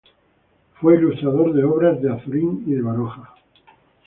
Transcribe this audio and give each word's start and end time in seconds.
Fue 0.79 0.95
ilustrador 0.95 1.53
de 1.53 1.63
obras 1.63 2.01
de 2.01 2.11
Azorín 2.11 2.63
y 2.65 2.73
Baroja. 2.81 3.35